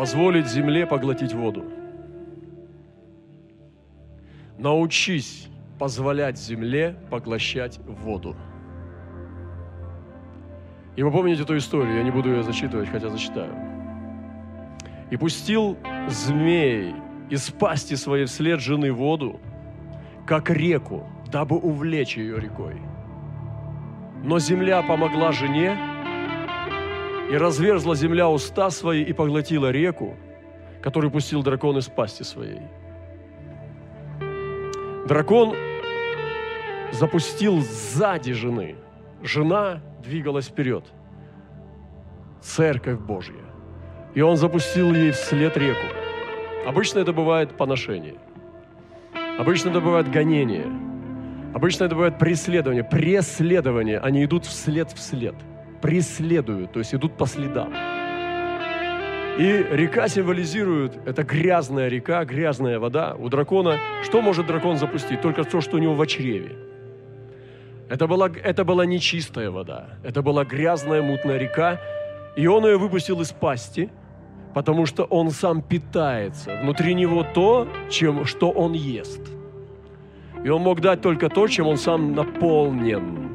[0.00, 1.62] позволить земле поглотить воду.
[4.56, 8.34] Научись позволять земле поглощать воду.
[10.96, 13.52] И вы помните эту историю, я не буду ее зачитывать, хотя зачитаю.
[15.10, 15.76] И пустил
[16.08, 16.94] змей
[17.28, 19.38] из пасти своей вслед жены воду,
[20.26, 22.80] как реку, дабы увлечь ее рекой.
[24.24, 25.76] Но земля помогла жене,
[27.30, 30.16] и разверзла земля уста свои и поглотила реку,
[30.82, 32.62] которую пустил дракон из пасти своей.
[35.06, 35.54] Дракон
[36.92, 38.76] запустил сзади жены.
[39.22, 40.84] Жена двигалась вперед.
[42.40, 43.44] Церковь Божья.
[44.14, 45.86] И он запустил ей вслед реку.
[46.66, 48.16] Обычно это бывает поношение.
[49.38, 50.66] Обычно это бывает гонение.
[51.54, 52.82] Обычно это бывает преследование.
[52.82, 53.98] Преследование.
[53.98, 55.34] Они идут вслед вслед.
[55.80, 57.72] Преследуют, то есть идут по следам.
[59.38, 63.14] И река символизирует, это грязная река, грязная вода.
[63.18, 65.22] У дракона, что может дракон запустить?
[65.22, 66.56] Только то, что у него в чреве.
[67.88, 71.80] Это была, это была нечистая вода, это была грязная мутная река,
[72.36, 73.88] и он ее выпустил из пасти,
[74.54, 76.60] потому что он сам питается.
[76.62, 79.20] Внутри него то, чем, что он ест.
[80.44, 83.29] И он мог дать только то, чем он сам наполнен.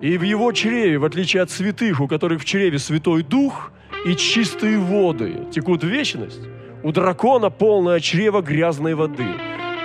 [0.00, 3.70] И в его чреве, в отличие от святых, у которых в чреве Святой Дух
[4.06, 6.40] и чистые воды текут в вечность,
[6.82, 9.26] у дракона полное чрево грязной воды.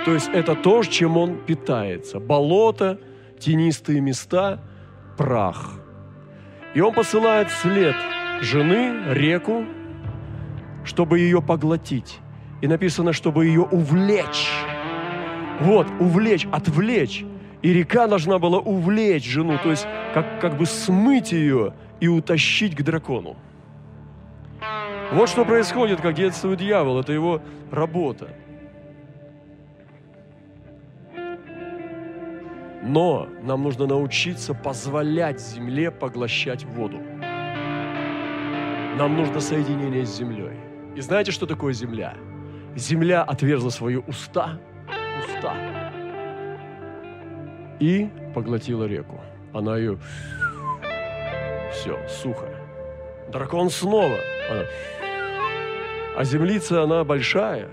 [0.06, 2.18] То есть это то, чем он питается.
[2.18, 2.98] Болото,
[3.38, 4.62] тенистые места,
[5.18, 5.80] прах.
[6.74, 7.96] И он посылает след
[8.40, 9.66] жены, реку,
[10.84, 12.20] чтобы ее поглотить.
[12.62, 14.48] И написано, чтобы ее увлечь.
[15.60, 17.24] Вот, увлечь, отвлечь.
[17.62, 22.76] И река должна была увлечь жену, то есть как, как бы смыть ее и утащить
[22.76, 23.36] к дракону.
[25.12, 27.40] Вот что происходит, как действует дьявол, это его
[27.70, 28.28] работа.
[32.82, 36.98] Но нам нужно научиться позволять земле поглощать воду.
[38.96, 40.56] Нам нужно соединение с землей.
[40.94, 42.14] И знаете, что такое земля?
[42.76, 44.60] Земля отверзла свои уста,
[45.18, 45.54] уста,
[47.80, 49.20] и поглотила реку.
[49.52, 49.98] Она ее...
[51.72, 52.46] Все, сухо.
[53.30, 54.16] Дракон снова.
[54.50, 54.62] Она...
[56.16, 57.68] А землица, она большая.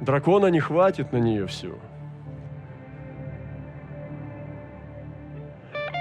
[0.00, 1.78] Дракона не хватит на нее всю.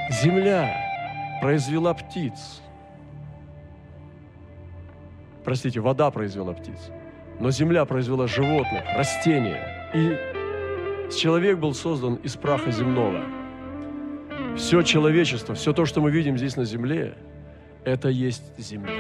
[0.10, 0.74] Земля
[1.42, 2.62] произвела птиц.
[5.44, 6.92] Простите, вода произвела птиц.
[7.40, 9.90] Но земля произвела животных, растения.
[9.94, 10.37] И
[11.16, 13.24] человек был создан из праха земного.
[14.56, 17.16] Все человечество, все то, что мы видим здесь на земле,
[17.84, 18.92] это есть земля.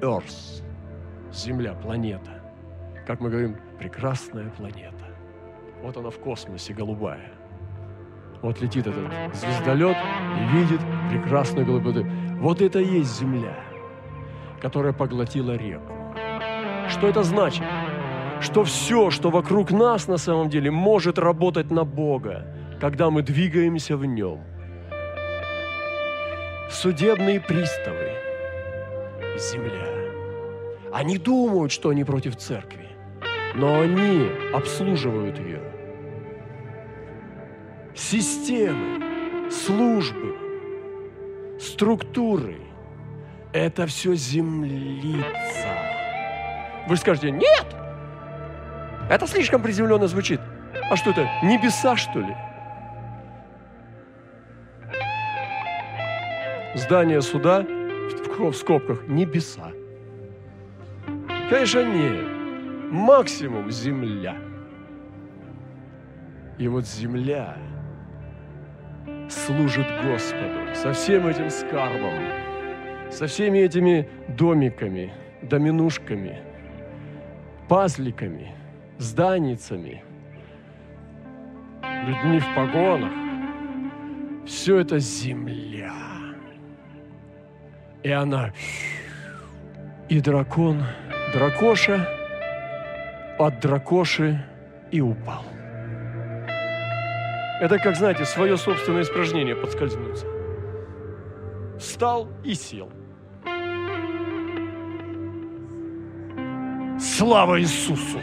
[0.00, 0.62] Earth.
[1.32, 2.42] Земля, планета.
[3.06, 5.06] Как мы говорим, прекрасная планета.
[5.82, 7.32] Вот она в космосе, голубая.
[8.42, 10.80] Вот летит этот звездолет и видит
[11.10, 12.06] прекрасную голубую.
[12.38, 13.58] Вот это и есть земля,
[14.60, 15.92] которая поглотила реку.
[16.88, 17.64] Что это значит?
[18.40, 22.46] Что все, что вокруг нас на самом деле, может работать на Бога,
[22.80, 24.40] когда мы двигаемся в Нем.
[26.70, 28.12] Судебные приставы,
[29.38, 29.88] земля.
[30.92, 32.88] Они думают, что они против церкви,
[33.54, 35.60] но они обслуживают ее–
[37.98, 40.36] системы, службы,
[41.60, 42.56] структуры–
[43.52, 45.24] это все землица.
[46.86, 47.66] Вы скажете, нет,
[49.08, 50.40] это слишком приземленно звучит.
[50.90, 52.36] А что это, небеса, что ли?
[56.74, 57.66] Здание суда,
[58.38, 59.72] в скобках, небеса.
[61.50, 62.26] Конечно, нет.
[62.90, 64.36] Максимум земля.
[66.58, 67.56] И вот земля–
[69.30, 72.14] служит Господу со всем этим скарбом,
[73.10, 75.12] со всеми этими домиками,
[75.42, 76.40] доминушками,
[77.68, 78.54] пазликами,
[78.98, 80.02] зданицами,
[81.82, 83.12] людьми в погонах.
[84.46, 85.92] Все это земля.
[88.02, 88.52] И она...
[90.08, 90.82] И дракон,
[91.34, 92.08] дракоша
[93.38, 94.42] от дракоши
[94.90, 95.44] и упал.
[97.60, 100.26] Это как, знаете, свое собственное испражнение подскользнуться.
[101.78, 102.90] Встал и сел.
[106.98, 108.18] Слава Иисусу!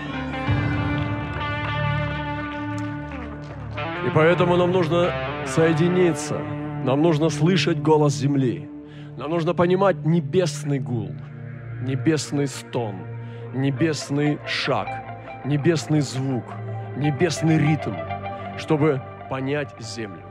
[4.06, 5.12] И поэтому нам нужно
[5.48, 6.40] соединиться,
[6.84, 8.70] нам нужно слышать голос земли,
[9.18, 11.12] Нам нужно понимать небесный гул,
[11.82, 12.96] небесный стон,
[13.54, 14.90] небесный шаг,
[15.46, 16.44] небесный звук,
[16.98, 17.94] небесный ритм,
[18.58, 20.22] чтобы понять землю.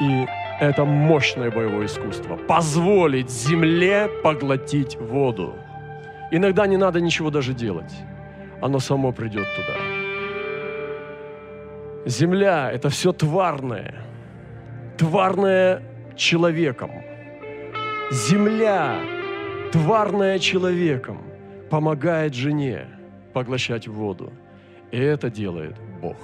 [0.00, 0.26] И
[0.60, 2.36] это мощное боевое искусство.
[2.36, 5.54] Позволить земле поглотить воду.
[6.32, 7.94] Иногда не надо ничего даже делать.
[8.60, 10.03] Оно само придет туда.
[12.06, 13.94] Земля– это все тварное.
[14.98, 15.82] Тварное
[16.16, 16.90] человеком.
[18.10, 18.98] Земля,
[19.72, 21.22] тварная человеком,
[21.70, 22.86] помогает жене
[23.32, 24.32] поглощать воду.
[24.90, 26.16] И это делает Бог.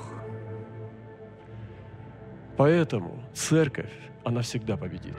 [2.57, 3.91] Поэтому церковь,
[4.23, 5.17] она всегда победит.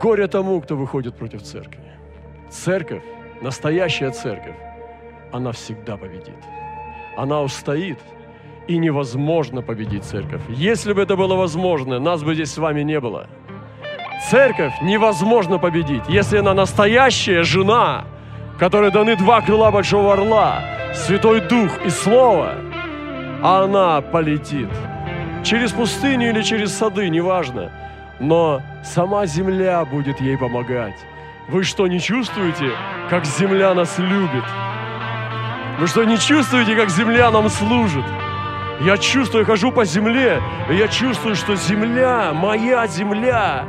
[0.00, 1.84] Горе тому, кто выходит против церкви.
[2.50, 3.04] Церковь,
[3.42, 4.56] настоящая церковь,
[5.30, 6.38] она всегда победит.
[7.16, 7.98] Она устоит,
[8.68, 10.42] и невозможно победить церковь.
[10.48, 13.26] Если бы это было возможно, нас бы здесь с вами не было.
[14.30, 18.04] Церковь невозможно победить, если она настоящая жена,
[18.58, 20.62] которой даны два крыла большого орла,
[20.94, 22.54] Святой Дух и Слово,
[23.42, 24.68] а она полетит.
[25.42, 27.72] Через пустыню или через сады, неважно.
[28.20, 30.94] Но сама земля будет ей помогать.
[31.48, 32.70] Вы что, не чувствуете,
[33.10, 34.44] как земля нас любит?
[35.80, 38.04] Вы что, не чувствуете, как земля нам служит?
[38.80, 43.64] Я чувствую, хожу по земле, и я чувствую, что земля, моя земля,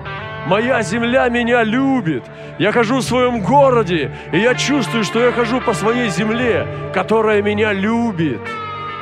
[0.47, 2.23] моя земля меня любит.
[2.57, 7.41] Я хожу в своем городе, и я чувствую, что я хожу по своей земле, которая
[7.41, 8.41] меня любит.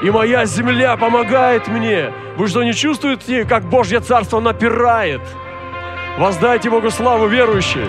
[0.03, 2.11] И моя земля помогает мне.
[2.35, 5.21] Вы что, не чувствуете, как Божье Царство напирает?
[6.17, 7.87] Воздайте Богу славу, верующие!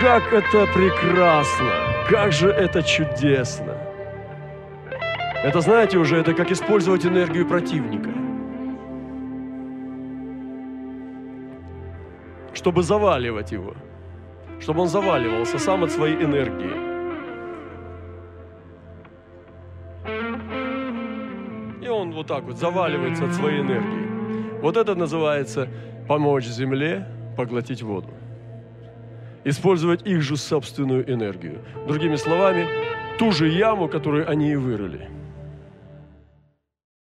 [0.00, 1.70] Как это прекрасно!
[2.10, 3.77] Как же это чудесно!
[5.42, 8.10] Это, знаете, уже это как использовать энергию противника.
[12.52, 13.74] Чтобы заваливать его.
[14.58, 16.88] Чтобы он заваливался сам от своей энергии.
[21.84, 24.60] И он вот так вот заваливается от своей энергии.
[24.60, 25.68] Вот это называется
[26.08, 27.06] помочь земле
[27.36, 28.10] поглотить воду.
[29.44, 31.60] Использовать их же собственную энергию.
[31.86, 32.66] Другими словами,
[33.18, 35.10] ту же яму, которую они и вырыли–